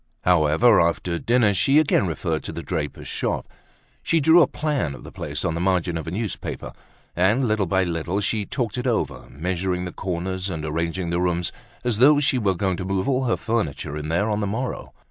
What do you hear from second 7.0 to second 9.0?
And, little by little, she talked it